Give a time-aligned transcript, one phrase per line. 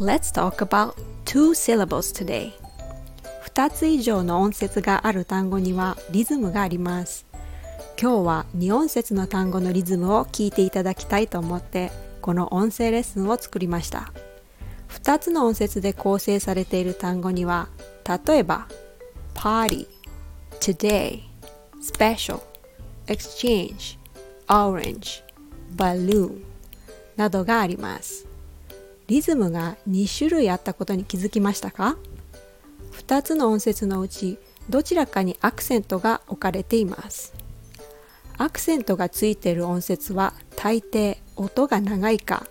[0.00, 0.94] Let's talk about
[1.26, 2.52] two syllables today.
[3.54, 7.26] 2つ以上の音節がある単語にはリズムがあります。
[8.00, 11.92] 今日は2音節の単語のリズムを聞いていただきたいと思って
[12.22, 14.10] この音声レッスンを作りました。
[14.88, 17.68] 2つの音節で構成されている単語には
[18.26, 18.68] 例えば
[19.34, 19.86] party,
[20.60, 21.20] today,
[21.78, 22.40] special,
[23.06, 23.98] exchange,
[24.48, 25.22] orange,
[25.76, 26.42] balloon
[27.16, 28.29] などがあります。
[29.10, 31.96] リズムが2種類あったことに気づきましたか
[32.92, 37.34] ？2つの音節のうちどちらかにアクセントが置かれています。
[38.38, 42.46] アクセントがついている音節は大抵音が長いか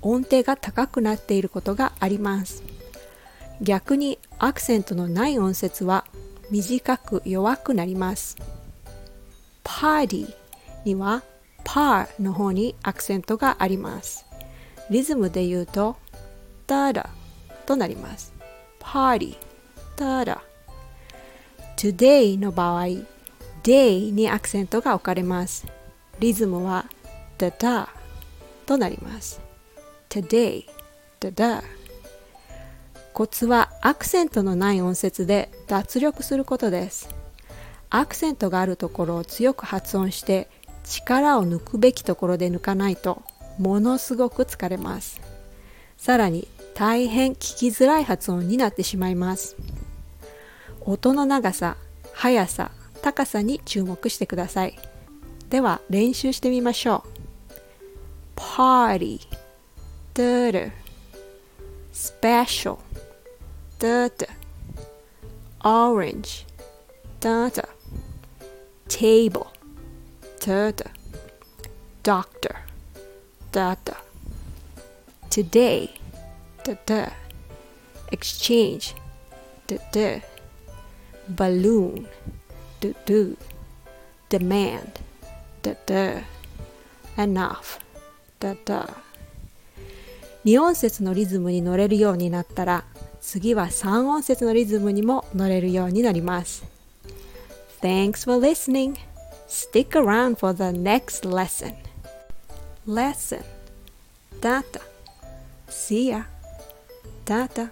[0.00, 2.62] 音程が高くなっていることがあります。
[3.60, 6.06] 逆にアクセントのない音節は
[6.50, 8.38] 短く弱くなります。
[9.62, 10.34] パーティー
[10.86, 11.22] には
[11.64, 14.24] パーの方にアクセントがあります。
[14.90, 15.96] リズムで言うと
[16.68, 17.08] ダダ
[17.66, 18.32] となります。
[18.78, 19.36] パーティー
[19.96, 20.42] ダダ
[21.76, 22.86] today の場合
[23.62, 25.66] day にアクセントが置かれます。
[26.20, 26.84] リズムは
[27.38, 27.88] ダダ
[28.66, 29.40] となります。
[30.10, 30.66] today
[31.20, 31.62] ダダ
[33.14, 37.08] コツはアクセントのない音節で脱力することです。
[37.88, 40.50] アクセントがあるところを強く発音して
[40.84, 43.22] 力を抜くべきところで抜かないと
[43.58, 45.18] ものすごく疲れます。
[45.96, 46.46] さらに
[46.78, 49.56] 大変聞きづらい発音になってしまいます
[50.80, 51.76] 音の長さ
[52.12, 52.70] 速さ
[53.02, 54.78] 高さに注目してください
[55.50, 57.02] では練習してみましょ
[58.36, 59.26] う Party
[60.14, 60.70] Dirty
[61.92, 62.78] Special
[63.80, 64.28] Dirty
[65.64, 66.46] Orange
[67.18, 67.68] Dirty
[68.86, 69.48] Table
[70.38, 70.88] Dirty
[72.04, 72.54] Doctor
[73.50, 73.96] Data
[75.28, 75.98] Today
[76.68, 77.12] Data
[78.12, 78.94] Exchange
[79.66, 80.20] Data
[81.30, 82.06] Balloon
[82.80, 83.36] Do
[84.28, 84.92] Demand
[85.62, 86.24] Data
[87.16, 87.80] Enough
[88.38, 88.94] Data
[90.44, 92.84] 2音節のリズムに乗れるようになったら
[93.22, 96.64] 次は3音節のリズムにも乗れるようになります
[97.80, 98.94] Thanks for listening
[99.48, 101.74] Stick around for the next lesson
[102.86, 103.42] lesson
[104.42, 104.82] data
[105.68, 106.26] see ya
[107.24, 107.70] data